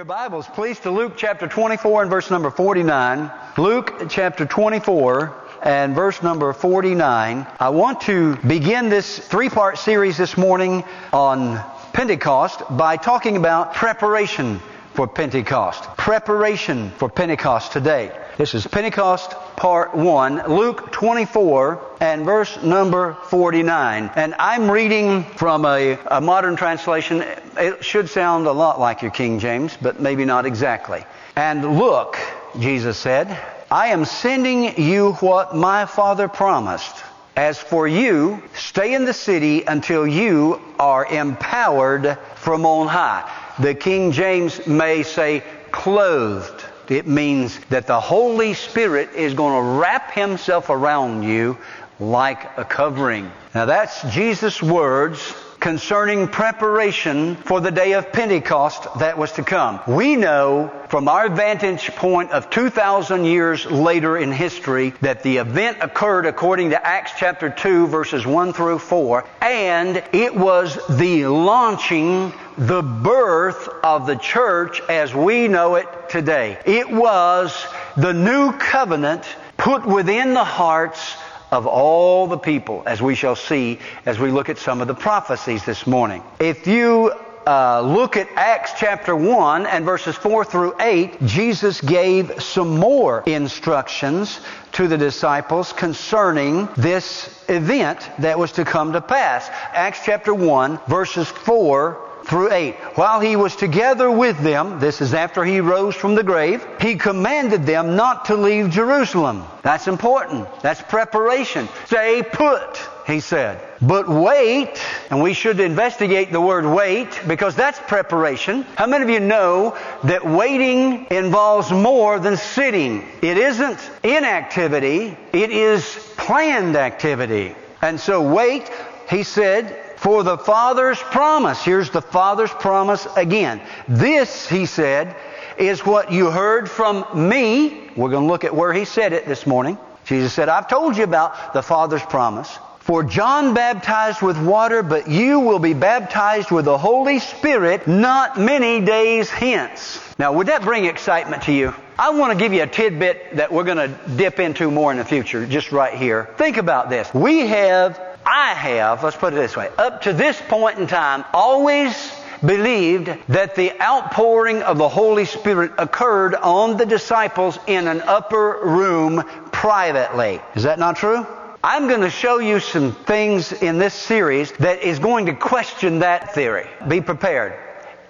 your 0.00 0.06
Bibles, 0.06 0.46
please, 0.46 0.80
to 0.80 0.90
Luke 0.90 1.12
chapter 1.14 1.46
24 1.46 2.00
and 2.00 2.10
verse 2.10 2.30
number 2.30 2.50
49. 2.50 3.30
Luke 3.58 4.06
chapter 4.08 4.46
24 4.46 5.34
and 5.62 5.94
verse 5.94 6.22
number 6.22 6.54
49. 6.54 7.46
I 7.60 7.68
want 7.68 8.00
to 8.02 8.36
begin 8.36 8.88
this 8.88 9.18
three 9.18 9.50
part 9.50 9.76
series 9.76 10.16
this 10.16 10.38
morning 10.38 10.84
on 11.12 11.62
Pentecost 11.92 12.62
by 12.70 12.96
talking 12.96 13.36
about 13.36 13.74
preparation 13.74 14.62
for 14.94 15.06
Pentecost. 15.06 15.84
Preparation 15.98 16.92
for 16.92 17.10
Pentecost 17.10 17.72
today. 17.72 18.10
This 18.38 18.54
is 18.54 18.66
Pentecost 18.66 19.32
part 19.56 19.94
1, 19.94 20.48
Luke 20.48 20.92
24 20.92 21.96
and 22.00 22.24
verse 22.24 22.62
number 22.62 23.18
49. 23.24 24.10
And 24.16 24.34
I'm 24.38 24.70
reading 24.70 25.24
from 25.24 25.66
a, 25.66 25.98
a 26.06 26.22
modern 26.22 26.56
translation. 26.56 27.22
It 27.60 27.84
should 27.84 28.08
sound 28.08 28.46
a 28.46 28.52
lot 28.52 28.80
like 28.80 29.02
your 29.02 29.10
King 29.10 29.38
James, 29.38 29.76
but 29.82 30.00
maybe 30.00 30.24
not 30.24 30.46
exactly. 30.46 31.04
And 31.36 31.78
look, 31.78 32.16
Jesus 32.58 32.96
said, 32.96 33.38
I 33.70 33.88
am 33.88 34.06
sending 34.06 34.82
you 34.82 35.12
what 35.20 35.54
my 35.54 35.84
Father 35.84 36.26
promised. 36.26 36.96
As 37.36 37.58
for 37.58 37.86
you, 37.86 38.42
stay 38.54 38.94
in 38.94 39.04
the 39.04 39.12
city 39.12 39.62
until 39.64 40.06
you 40.06 40.58
are 40.78 41.04
empowered 41.04 42.16
from 42.36 42.64
on 42.64 42.88
high. 42.88 43.30
The 43.58 43.74
King 43.74 44.12
James 44.12 44.66
may 44.66 45.02
say 45.02 45.42
clothed. 45.70 46.64
It 46.88 47.06
means 47.06 47.58
that 47.68 47.86
the 47.86 48.00
Holy 48.00 48.54
Spirit 48.54 49.10
is 49.14 49.34
going 49.34 49.62
to 49.62 49.80
wrap 49.80 50.12
Himself 50.12 50.70
around 50.70 51.24
you 51.24 51.58
like 52.00 52.58
a 52.58 52.64
covering. 52.64 53.30
Now 53.54 53.66
that's 53.66 54.02
Jesus' 54.14 54.62
words 54.62 55.20
concerning 55.60 56.26
preparation 56.26 57.36
for 57.36 57.60
the 57.60 57.70
day 57.70 57.92
of 57.92 58.12
Pentecost 58.12 58.88
that 58.98 59.18
was 59.18 59.32
to 59.32 59.44
come. 59.44 59.80
We 59.86 60.16
know 60.16 60.72
from 60.88 61.06
our 61.06 61.28
vantage 61.28 61.88
point 61.94 62.30
of 62.30 62.48
2,000 62.48 63.24
years 63.24 63.66
later 63.66 64.16
in 64.16 64.32
history 64.32 64.94
that 65.02 65.22
the 65.22 65.36
event 65.36 65.78
occurred 65.82 66.24
according 66.24 66.70
to 66.70 66.86
Acts 66.86 67.12
chapter 67.18 67.50
2 67.50 67.88
verses 67.88 68.26
1 68.26 68.54
through 68.54 68.78
4 68.78 69.24
and 69.42 70.02
it 70.12 70.34
was 70.34 70.78
the 70.88 71.26
launching 71.26 72.32
the 72.56 72.82
birth 72.82 73.68
of 73.84 74.06
the 74.06 74.16
church 74.16 74.80
as 74.88 75.14
we 75.14 75.46
know 75.46 75.76
it 75.76 75.86
today. 76.08 76.58
It 76.64 76.90
was 76.90 77.66
the 77.96 78.12
new 78.12 78.52
covenant 78.52 79.24
put 79.56 79.86
within 79.86 80.32
the 80.32 80.44
hearts 80.44 81.16
of 81.50 81.66
all 81.66 82.26
the 82.26 82.38
people, 82.38 82.82
as 82.86 83.02
we 83.02 83.14
shall 83.14 83.36
see 83.36 83.78
as 84.06 84.18
we 84.18 84.30
look 84.30 84.48
at 84.48 84.58
some 84.58 84.80
of 84.80 84.88
the 84.88 84.94
prophecies 84.94 85.64
this 85.64 85.86
morning. 85.86 86.22
If 86.38 86.66
you 86.66 87.12
uh, 87.46 87.80
look 87.80 88.16
at 88.16 88.28
Acts 88.36 88.72
chapter 88.76 89.16
1 89.16 89.66
and 89.66 89.84
verses 89.84 90.14
4 90.16 90.44
through 90.44 90.74
8, 90.78 91.24
Jesus 91.24 91.80
gave 91.80 92.42
some 92.42 92.78
more 92.78 93.22
instructions 93.26 94.40
to 94.72 94.86
the 94.86 94.98
disciples 94.98 95.72
concerning 95.72 96.68
this 96.76 97.42
event 97.48 98.08
that 98.18 98.38
was 98.38 98.52
to 98.52 98.64
come 98.64 98.92
to 98.92 99.00
pass. 99.00 99.48
Acts 99.72 100.00
chapter 100.04 100.34
1, 100.34 100.80
verses 100.86 101.28
4 101.28 102.09
through 102.24 102.52
8. 102.52 102.74
While 102.94 103.20
he 103.20 103.36
was 103.36 103.56
together 103.56 104.10
with 104.10 104.38
them, 104.40 104.80
this 104.80 105.00
is 105.00 105.14
after 105.14 105.44
he 105.44 105.60
rose 105.60 105.94
from 105.94 106.14
the 106.14 106.22
grave, 106.22 106.66
he 106.80 106.96
commanded 106.96 107.66
them 107.66 107.96
not 107.96 108.26
to 108.26 108.36
leave 108.36 108.70
Jerusalem. 108.70 109.44
That's 109.62 109.88
important. 109.88 110.48
That's 110.62 110.80
preparation. 110.82 111.68
Stay 111.86 112.22
put, 112.22 112.80
he 113.06 113.20
said. 113.20 113.60
But 113.82 114.08
wait, 114.08 114.82
and 115.10 115.22
we 115.22 115.34
should 115.34 115.60
investigate 115.60 116.32
the 116.32 116.40
word 116.40 116.64
wait 116.64 117.20
because 117.26 117.54
that's 117.54 117.78
preparation. 117.80 118.62
How 118.76 118.86
many 118.86 119.04
of 119.04 119.10
you 119.10 119.20
know 119.20 119.76
that 120.04 120.24
waiting 120.24 121.06
involves 121.10 121.70
more 121.70 122.18
than 122.18 122.36
sitting? 122.36 123.06
It 123.22 123.36
isn't 123.36 123.90
inactivity, 124.02 125.16
it 125.32 125.50
is 125.50 126.12
planned 126.16 126.76
activity. 126.76 127.54
And 127.82 127.98
so 127.98 128.32
wait, 128.32 128.70
he 129.08 129.22
said, 129.22 129.89
for 130.00 130.22
the 130.22 130.38
Father's 130.38 130.98
promise. 130.98 131.62
Here's 131.62 131.90
the 131.90 132.00
Father's 132.00 132.50
promise 132.50 133.06
again. 133.16 133.60
This, 133.86 134.48
he 134.48 134.64
said, 134.64 135.14
is 135.58 135.84
what 135.84 136.10
you 136.10 136.30
heard 136.30 136.70
from 136.70 137.04
me. 137.28 137.90
We're 137.96 138.08
going 138.08 138.24
to 138.24 138.32
look 138.32 138.44
at 138.44 138.54
where 138.54 138.72
he 138.72 138.86
said 138.86 139.12
it 139.12 139.26
this 139.26 139.46
morning. 139.46 139.76
Jesus 140.06 140.32
said, 140.32 140.48
I've 140.48 140.68
told 140.68 140.96
you 140.96 141.04
about 141.04 141.52
the 141.52 141.62
Father's 141.62 142.02
promise. 142.02 142.58
For 142.78 143.04
John 143.04 143.52
baptized 143.52 144.22
with 144.22 144.38
water, 144.42 144.82
but 144.82 145.06
you 145.06 145.40
will 145.40 145.58
be 145.58 145.74
baptized 145.74 146.50
with 146.50 146.64
the 146.64 146.78
Holy 146.78 147.18
Spirit 147.18 147.86
not 147.86 148.40
many 148.40 148.80
days 148.80 149.28
hence. 149.28 150.00
Now, 150.18 150.32
would 150.32 150.46
that 150.46 150.62
bring 150.62 150.86
excitement 150.86 151.42
to 151.42 151.52
you? 151.52 151.74
I 151.98 152.10
want 152.10 152.32
to 152.32 152.38
give 152.38 152.54
you 152.54 152.62
a 152.62 152.66
tidbit 152.66 153.36
that 153.36 153.52
we're 153.52 153.64
going 153.64 153.76
to 153.76 153.94
dip 154.16 154.40
into 154.40 154.70
more 154.70 154.90
in 154.90 154.96
the 154.96 155.04
future, 155.04 155.44
just 155.44 155.72
right 155.72 155.92
here. 155.92 156.30
Think 156.38 156.56
about 156.56 156.88
this. 156.88 157.12
We 157.12 157.40
have 157.40 158.09
I 158.24 158.54
have, 158.54 159.02
let's 159.02 159.16
put 159.16 159.32
it 159.32 159.36
this 159.36 159.56
way, 159.56 159.70
up 159.78 160.02
to 160.02 160.12
this 160.12 160.40
point 160.48 160.78
in 160.78 160.86
time, 160.86 161.24
always 161.32 162.12
believed 162.44 163.10
that 163.28 163.54
the 163.54 163.80
outpouring 163.80 164.62
of 164.62 164.78
the 164.78 164.88
Holy 164.88 165.24
Spirit 165.24 165.72
occurred 165.78 166.34
on 166.34 166.76
the 166.76 166.86
disciples 166.86 167.58
in 167.66 167.86
an 167.86 168.00
upper 168.02 168.60
room 168.62 169.22
privately. 169.52 170.40
Is 170.54 170.62
that 170.62 170.78
not 170.78 170.96
true? 170.96 171.26
I'm 171.62 171.88
going 171.88 172.00
to 172.00 172.10
show 172.10 172.38
you 172.38 172.58
some 172.58 172.92
things 172.92 173.52
in 173.52 173.78
this 173.78 173.92
series 173.92 174.52
that 174.52 174.82
is 174.82 174.98
going 174.98 175.26
to 175.26 175.34
question 175.34 175.98
that 175.98 176.34
theory. 176.34 176.66
Be 176.88 177.02
prepared. 177.02 177.52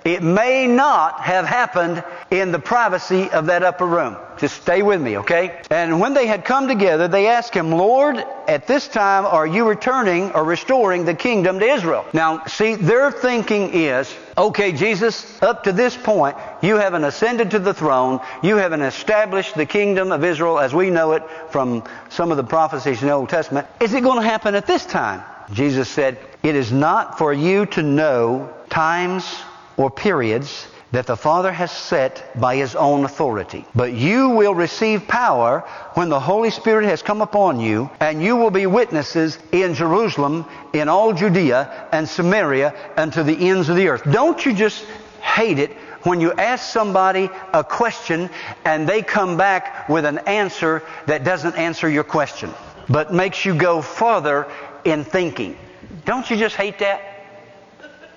It 0.04 0.22
may 0.22 0.66
not 0.66 1.20
have 1.22 1.46
happened 1.46 2.04
in 2.30 2.52
the 2.52 2.58
privacy 2.58 3.28
of 3.30 3.46
that 3.46 3.62
upper 3.62 3.86
room. 3.86 4.16
Just 4.38 4.62
stay 4.62 4.82
with 4.82 5.02
me, 5.02 5.18
okay? 5.18 5.60
And 5.70 6.00
when 6.00 6.14
they 6.14 6.26
had 6.26 6.44
come 6.44 6.68
together, 6.68 7.08
they 7.08 7.26
asked 7.26 7.54
him, 7.54 7.72
Lord, 7.72 8.16
at 8.46 8.66
this 8.66 8.86
time 8.86 9.26
are 9.26 9.46
you 9.46 9.68
returning 9.68 10.32
or 10.32 10.44
restoring 10.44 11.04
the 11.04 11.14
kingdom 11.14 11.58
to 11.58 11.66
Israel? 11.66 12.06
Now, 12.12 12.44
see, 12.44 12.76
their 12.76 13.10
thinking 13.10 13.74
is, 13.74 14.14
okay, 14.38 14.72
Jesus, 14.72 15.42
up 15.42 15.64
to 15.64 15.72
this 15.72 15.96
point, 15.96 16.36
you 16.62 16.76
haven't 16.76 17.04
ascended 17.04 17.50
to 17.50 17.58
the 17.58 17.74
throne. 17.74 18.20
You 18.42 18.56
haven't 18.56 18.82
established 18.82 19.56
the 19.56 19.66
kingdom 19.66 20.12
of 20.12 20.24
Israel 20.24 20.58
as 20.58 20.72
we 20.72 20.88
know 20.90 21.12
it 21.12 21.24
from 21.50 21.82
some 22.08 22.30
of 22.30 22.36
the 22.36 22.44
prophecies 22.44 23.02
in 23.02 23.08
the 23.08 23.14
Old 23.14 23.28
Testament. 23.28 23.66
Is 23.80 23.92
it 23.92 24.02
going 24.02 24.20
to 24.20 24.26
happen 24.26 24.54
at 24.54 24.66
this 24.66 24.86
time? 24.86 25.22
Jesus 25.52 25.88
said, 25.88 26.16
it 26.44 26.54
is 26.54 26.70
not 26.70 27.18
for 27.18 27.32
you 27.32 27.66
to 27.66 27.82
know 27.82 28.54
times 28.70 29.36
or 29.76 29.90
periods 29.90 30.66
that 30.92 31.06
the 31.06 31.16
Father 31.16 31.52
has 31.52 31.70
set 31.70 32.38
by 32.40 32.56
His 32.56 32.74
own 32.74 33.04
authority. 33.04 33.64
But 33.74 33.92
you 33.92 34.30
will 34.30 34.54
receive 34.54 35.06
power 35.06 35.60
when 35.94 36.08
the 36.08 36.20
Holy 36.20 36.50
Spirit 36.50 36.86
has 36.86 37.02
come 37.02 37.22
upon 37.22 37.60
you, 37.60 37.90
and 38.00 38.22
you 38.22 38.36
will 38.36 38.50
be 38.50 38.66
witnesses 38.66 39.38
in 39.52 39.74
Jerusalem, 39.74 40.46
in 40.72 40.88
all 40.88 41.12
Judea 41.12 41.88
and 41.92 42.08
Samaria, 42.08 42.74
and 42.96 43.12
to 43.12 43.22
the 43.22 43.48
ends 43.48 43.68
of 43.68 43.76
the 43.76 43.88
earth. 43.88 44.02
Don't 44.10 44.44
you 44.44 44.52
just 44.52 44.84
hate 45.20 45.58
it 45.58 45.72
when 46.02 46.20
you 46.20 46.32
ask 46.32 46.72
somebody 46.72 47.30
a 47.52 47.62
question 47.62 48.30
and 48.64 48.88
they 48.88 49.02
come 49.02 49.36
back 49.36 49.88
with 49.88 50.04
an 50.04 50.18
answer 50.18 50.82
that 51.06 51.24
doesn't 51.24 51.56
answer 51.56 51.88
your 51.88 52.04
question, 52.04 52.50
but 52.88 53.12
makes 53.12 53.44
you 53.44 53.54
go 53.54 53.82
further 53.82 54.50
in 54.84 55.04
thinking? 55.04 55.56
Don't 56.04 56.28
you 56.30 56.36
just 56.36 56.56
hate 56.56 56.78
that? 56.78 57.02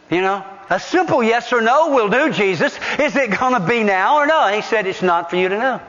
You 0.10 0.22
know? 0.22 0.46
A 0.70 0.80
simple 0.80 1.24
yes 1.24 1.52
or 1.54 1.62
no 1.62 1.90
will 1.90 2.10
do, 2.10 2.32
Jesus. 2.32 2.78
Is 3.00 3.16
it 3.16 3.38
going 3.38 3.54
to 3.54 3.68
be 3.68 3.84
now 3.84 4.18
or 4.18 4.28
no? 4.28 4.48
he 4.48 4.62
said, 4.62 4.88
It's 4.88 5.02
not 5.02 5.30
for 5.30 5.36
you 5.36 5.50
to 5.50 5.58
know. 5.58 5.82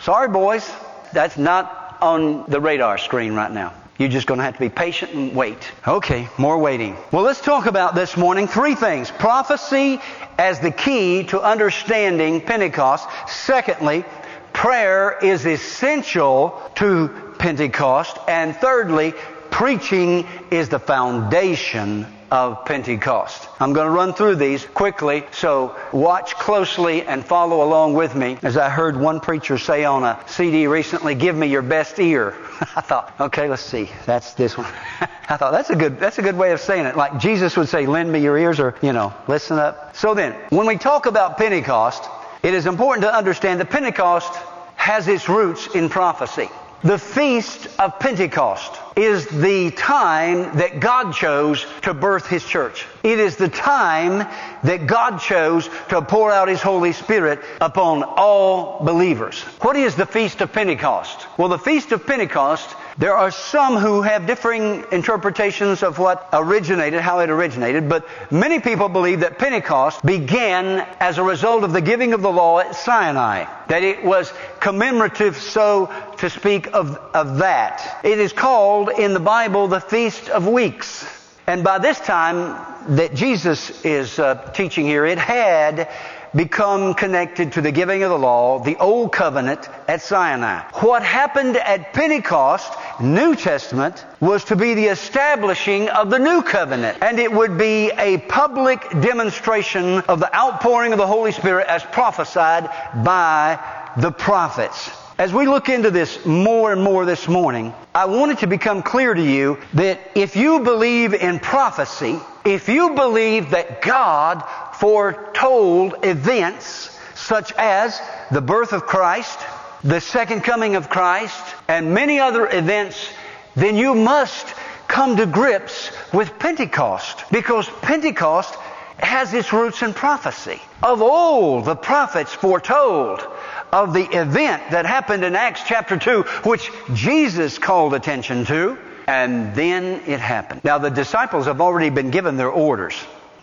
Sorry, 0.00 0.28
boys. 0.28 0.68
That's 1.12 1.36
not 1.36 1.98
on 2.00 2.44
the 2.48 2.60
radar 2.60 2.98
screen 2.98 3.34
right 3.34 3.52
now. 3.52 3.74
You're 3.98 4.08
just 4.08 4.26
going 4.26 4.38
to 4.38 4.44
have 4.44 4.54
to 4.54 4.60
be 4.60 4.68
patient 4.68 5.12
and 5.12 5.34
wait. 5.34 5.70
Okay, 5.86 6.28
more 6.38 6.58
waiting. 6.58 6.96
Well, 7.12 7.22
let's 7.22 7.40
talk 7.40 7.66
about 7.66 7.94
this 7.94 8.16
morning 8.16 8.48
three 8.48 8.74
things 8.74 9.10
prophecy 9.10 10.00
as 10.38 10.58
the 10.60 10.70
key 10.70 11.24
to 11.24 11.40
understanding 11.40 12.40
Pentecost. 12.40 13.06
Secondly, 13.28 14.04
prayer 14.52 15.18
is 15.22 15.46
essential 15.46 16.60
to 16.76 17.34
Pentecost. 17.38 18.16
And 18.26 18.56
thirdly, 18.56 19.12
preaching 19.50 20.26
is 20.50 20.70
the 20.70 20.78
foundation 20.78 22.06
of 22.32 22.64
Pentecost. 22.64 23.46
I'm 23.60 23.74
going 23.74 23.86
to 23.86 23.92
run 23.92 24.14
through 24.14 24.36
these 24.36 24.64
quickly, 24.64 25.24
so 25.32 25.76
watch 25.92 26.34
closely 26.36 27.02
and 27.02 27.22
follow 27.22 27.62
along 27.62 27.92
with 27.92 28.14
me. 28.14 28.38
As 28.42 28.56
I 28.56 28.70
heard 28.70 28.96
one 28.96 29.20
preacher 29.20 29.58
say 29.58 29.84
on 29.84 30.02
a 30.02 30.18
CD 30.26 30.66
recently, 30.66 31.14
give 31.14 31.36
me 31.36 31.48
your 31.48 31.60
best 31.60 31.98
ear. 31.98 32.34
I 32.74 32.80
thought, 32.80 33.12
okay, 33.20 33.50
let's 33.50 33.60
see. 33.60 33.90
That's 34.06 34.32
this 34.32 34.56
one. 34.56 34.66
I 35.28 35.36
thought 35.36 35.52
that's 35.52 35.68
a 35.68 35.76
good 35.76 36.00
that's 36.00 36.18
a 36.18 36.22
good 36.22 36.36
way 36.36 36.52
of 36.52 36.60
saying 36.60 36.86
it. 36.86 36.96
Like 36.96 37.18
Jesus 37.18 37.54
would 37.58 37.68
say, 37.68 37.84
lend 37.84 38.10
me 38.10 38.20
your 38.20 38.38
ears 38.38 38.58
or, 38.58 38.76
you 38.80 38.94
know, 38.94 39.12
listen 39.28 39.58
up. 39.58 39.94
So 39.94 40.14
then, 40.14 40.32
when 40.48 40.66
we 40.66 40.78
talk 40.78 41.04
about 41.04 41.36
Pentecost, 41.36 42.08
it 42.42 42.54
is 42.54 42.64
important 42.64 43.02
to 43.02 43.14
understand 43.14 43.60
that 43.60 43.68
Pentecost 43.68 44.34
has 44.76 45.06
its 45.06 45.28
roots 45.28 45.66
in 45.74 45.90
prophecy. 45.90 46.48
The 46.82 46.98
Feast 46.98 47.68
of 47.78 47.98
Pentecost 47.98 48.81
is 48.96 49.26
the 49.26 49.70
time 49.70 50.56
that 50.58 50.80
God 50.80 51.14
chose 51.14 51.66
to 51.82 51.94
birth 51.94 52.26
His 52.26 52.44
church. 52.44 52.86
It 53.02 53.18
is 53.18 53.36
the 53.36 53.48
time 53.48 54.28
that 54.64 54.86
God 54.86 55.18
chose 55.18 55.68
to 55.88 56.02
pour 56.02 56.30
out 56.30 56.48
His 56.48 56.62
Holy 56.62 56.92
Spirit 56.92 57.40
upon 57.60 58.02
all 58.02 58.84
believers. 58.84 59.40
What 59.60 59.76
is 59.76 59.94
the 59.94 60.06
Feast 60.06 60.40
of 60.40 60.52
Pentecost? 60.52 61.26
Well, 61.38 61.48
the 61.48 61.58
Feast 61.58 61.92
of 61.92 62.06
Pentecost 62.06 62.68
there 62.98 63.16
are 63.16 63.30
some 63.30 63.76
who 63.76 64.02
have 64.02 64.26
differing 64.26 64.84
interpretations 64.92 65.82
of 65.82 65.98
what 65.98 66.28
originated, 66.32 67.00
how 67.00 67.20
it 67.20 67.30
originated, 67.30 67.88
but 67.88 68.06
many 68.30 68.60
people 68.60 68.88
believe 68.88 69.20
that 69.20 69.38
Pentecost 69.38 70.04
began 70.04 70.86
as 71.00 71.18
a 71.18 71.22
result 71.22 71.64
of 71.64 71.72
the 71.72 71.80
giving 71.80 72.12
of 72.12 72.22
the 72.22 72.30
law 72.30 72.58
at 72.58 72.74
Sinai. 72.74 73.46
That 73.68 73.82
it 73.82 74.04
was 74.04 74.32
commemorative, 74.60 75.36
so 75.36 75.90
to 76.18 76.28
speak, 76.28 76.68
of, 76.74 76.96
of 77.14 77.38
that. 77.38 78.00
It 78.04 78.18
is 78.18 78.32
called 78.32 78.90
in 78.90 79.14
the 79.14 79.20
Bible 79.20 79.68
the 79.68 79.80
Feast 79.80 80.28
of 80.28 80.46
Weeks. 80.46 81.06
And 81.46 81.64
by 81.64 81.78
this 81.78 81.98
time 81.98 82.96
that 82.96 83.14
Jesus 83.14 83.84
is 83.84 84.18
uh, 84.18 84.34
teaching 84.52 84.86
here, 84.86 85.04
it 85.04 85.18
had 85.18 85.88
become 86.34 86.94
connected 86.94 87.52
to 87.52 87.60
the 87.60 87.72
giving 87.72 88.02
of 88.02 88.10
the 88.10 88.18
law, 88.18 88.58
the 88.58 88.76
old 88.76 89.12
covenant 89.12 89.68
at 89.88 90.02
Sinai. 90.02 90.62
What 90.74 91.02
happened 91.02 91.56
at 91.56 91.92
Pentecost, 91.92 92.72
New 93.00 93.34
Testament, 93.36 94.04
was 94.20 94.44
to 94.44 94.56
be 94.56 94.74
the 94.74 94.86
establishing 94.86 95.88
of 95.88 96.10
the 96.10 96.18
new 96.18 96.42
covenant. 96.42 96.98
And 97.02 97.18
it 97.18 97.30
would 97.30 97.58
be 97.58 97.90
a 97.90 98.18
public 98.18 98.88
demonstration 99.00 100.00
of 100.00 100.20
the 100.20 100.34
outpouring 100.34 100.92
of 100.92 100.98
the 100.98 101.06
Holy 101.06 101.32
Spirit 101.32 101.66
as 101.68 101.82
prophesied 101.82 102.70
by 103.04 103.58
the 103.96 104.10
prophets. 104.10 104.90
As 105.18 105.32
we 105.32 105.46
look 105.46 105.68
into 105.68 105.90
this 105.90 106.24
more 106.24 106.72
and 106.72 106.82
more 106.82 107.04
this 107.04 107.28
morning, 107.28 107.74
I 107.94 108.06
want 108.06 108.32
it 108.32 108.38
to 108.38 108.46
become 108.46 108.82
clear 108.82 109.12
to 109.12 109.22
you 109.22 109.58
that 109.74 110.00
if 110.14 110.34
you 110.34 110.60
believe 110.60 111.12
in 111.12 111.38
prophecy, 111.38 112.18
if 112.44 112.68
you 112.68 112.94
believe 112.94 113.50
that 113.50 113.82
God 113.82 114.42
foretold 114.74 115.94
events 116.02 116.98
such 117.14 117.52
as 117.52 118.00
the 118.30 118.40
birth 118.40 118.72
of 118.72 118.86
Christ, 118.86 119.38
the 119.84 120.00
second 120.00 120.42
coming 120.42 120.76
of 120.76 120.88
Christ, 120.88 121.42
and 121.68 121.94
many 121.94 122.20
other 122.20 122.48
events, 122.48 123.08
then 123.54 123.76
you 123.76 123.94
must 123.94 124.46
come 124.88 125.16
to 125.16 125.26
grips 125.26 125.90
with 126.12 126.38
Pentecost. 126.38 127.24
Because 127.30 127.68
Pentecost 127.80 128.54
has 128.98 129.32
its 129.34 129.52
roots 129.52 129.82
in 129.82 129.94
prophecy. 129.94 130.60
Of 130.82 131.02
old, 131.02 131.64
the 131.64 131.76
prophets 131.76 132.32
foretold 132.32 133.26
of 133.72 133.94
the 133.94 134.04
event 134.04 134.62
that 134.70 134.84
happened 134.86 135.24
in 135.24 135.34
Acts 135.34 135.62
chapter 135.66 135.96
2, 135.96 136.22
which 136.44 136.70
Jesus 136.92 137.58
called 137.58 137.94
attention 137.94 138.44
to, 138.46 138.78
and 139.06 139.54
then 139.54 140.02
it 140.06 140.20
happened. 140.20 140.62
Now, 140.62 140.78
the 140.78 140.90
disciples 140.90 141.46
have 141.46 141.60
already 141.60 141.90
been 141.90 142.10
given 142.10 142.36
their 142.36 142.50
orders. 142.50 142.94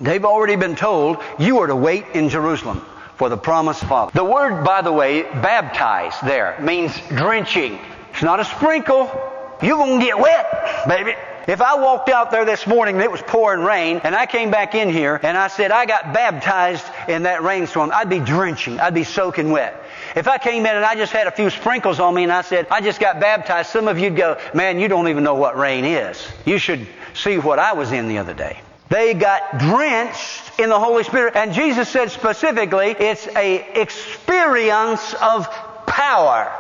They've 0.02 0.24
already 0.24 0.56
been 0.56 0.76
told 0.76 1.18
you 1.38 1.60
are 1.60 1.68
to 1.68 1.76
wait 1.76 2.06
in 2.14 2.30
Jerusalem 2.30 2.86
for 3.16 3.28
the 3.28 3.38
promised 3.38 3.84
Father. 3.84 4.12
The 4.14 4.24
word, 4.24 4.64
by 4.64 4.82
the 4.82 4.94
way, 4.94 5.24
baptize 5.24 6.14
there 6.24 6.58
means 6.62 6.98
drenching. 7.10 7.80
It's 8.14 8.24
not 8.24 8.40
a 8.40 8.46
sprinkle. 8.46 9.12
You're 9.62 9.78
going 9.78 10.00
to 10.00 10.06
get 10.06 10.18
wet, 10.18 10.88
baby. 10.88 11.16
If 11.48 11.62
I 11.62 11.76
walked 11.76 12.10
out 12.10 12.32
there 12.32 12.46
this 12.46 12.68
morning 12.68 12.96
and 12.96 13.04
it 13.04 13.12
was 13.12 13.22
pouring 13.24 13.62
rain 13.62 14.02
and 14.04 14.16
I 14.16 14.26
came 14.26 14.52
back 14.52 14.76
in 14.76 14.90
here 14.90 15.20
and 15.22 15.36
I 15.36 15.48
said 15.48 15.72
I 15.72 15.86
got 15.86 16.14
baptized 16.14 16.86
in 17.08 17.24
that 17.24 17.44
rainstorm, 17.44 17.92
I'd 17.94 18.08
be 18.08 18.20
drenching. 18.20 18.80
I'd 18.80 18.94
be 18.94 19.04
soaking 19.04 19.50
wet. 19.50 19.84
If 20.16 20.28
I 20.28 20.38
came 20.38 20.66
in 20.66 20.76
and 20.76 20.86
I 20.86 20.96
just 20.96 21.12
had 21.12 21.28
a 21.28 21.32
few 21.32 21.50
sprinkles 21.50 22.00
on 22.00 22.14
me 22.14 22.24
and 22.24 22.32
I 22.32 22.44
said 22.44 22.68
I 22.70 22.82
just 22.82 23.00
got 23.00 23.20
baptized, 23.20 23.72
some 23.72 23.88
of 23.88 23.98
you'd 23.98 24.16
go, 24.16 24.40
man, 24.54 24.80
you 24.80 24.88
don't 24.88 25.08
even 25.08 25.24
know 25.24 25.36
what 25.36 25.58
rain 25.58 25.86
is. 25.86 26.26
You 26.46 26.58
should 26.60 26.88
see 27.16 27.40
what 27.40 27.58
I 27.58 27.74
was 27.74 27.92
in 27.92 28.08
the 28.08 28.20
other 28.20 28.34
day. 28.34 28.62
They 28.90 29.14
got 29.14 29.60
drenched 29.60 30.60
in 30.60 30.70
the 30.70 30.80
Holy 30.80 31.04
Spirit. 31.04 31.36
And 31.36 31.54
Jesus 31.54 31.90
said 31.90 32.12
specifically, 32.12 32.88
it's 32.88 33.28
a 33.28 33.80
experience 33.80 35.14
of 35.14 35.48
power. 35.86 36.52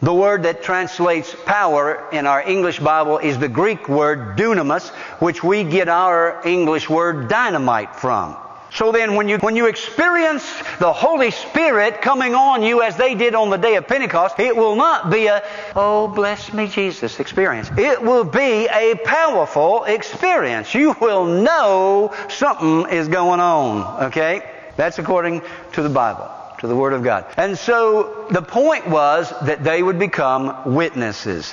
The 0.00 0.14
word 0.14 0.44
that 0.44 0.62
translates 0.62 1.34
power 1.44 2.08
in 2.12 2.26
our 2.26 2.40
English 2.40 2.78
Bible 2.78 3.18
is 3.18 3.36
the 3.36 3.48
Greek 3.48 3.88
word 3.88 4.38
dunamis, 4.38 4.90
which 5.20 5.42
we 5.42 5.64
get 5.64 5.88
our 5.88 6.40
English 6.46 6.88
word 6.88 7.28
dynamite 7.28 7.96
from. 7.96 8.36
So 8.72 8.92
then 8.92 9.14
when 9.14 9.28
you, 9.28 9.38
when 9.38 9.56
you 9.56 9.66
experience 9.66 10.44
the 10.78 10.92
Holy 10.92 11.30
Spirit 11.30 12.02
coming 12.02 12.34
on 12.34 12.62
you 12.62 12.82
as 12.82 12.96
they 12.96 13.14
did 13.14 13.34
on 13.34 13.50
the 13.50 13.56
day 13.56 13.76
of 13.76 13.86
Pentecost, 13.86 14.38
it 14.38 14.54
will 14.54 14.76
not 14.76 15.10
be 15.10 15.26
a, 15.26 15.42
oh 15.74 16.08
bless 16.08 16.52
me 16.52 16.68
Jesus 16.68 17.18
experience. 17.20 17.70
It 17.76 18.02
will 18.02 18.24
be 18.24 18.68
a 18.68 18.94
powerful 19.04 19.84
experience. 19.84 20.74
You 20.74 20.94
will 21.00 21.24
know 21.24 22.14
something 22.28 22.92
is 22.92 23.08
going 23.08 23.40
on, 23.40 24.04
okay? 24.04 24.42
That's 24.76 24.98
according 24.98 25.42
to 25.72 25.82
the 25.82 25.88
Bible 25.88 26.30
to 26.58 26.66
the 26.66 26.76
Word 26.76 26.92
of 26.92 27.02
God. 27.02 27.26
And 27.36 27.56
so 27.56 28.26
the 28.30 28.42
point 28.42 28.88
was 28.88 29.32
that 29.42 29.62
they 29.62 29.82
would 29.82 29.98
become 29.98 30.74
witnesses. 30.74 31.52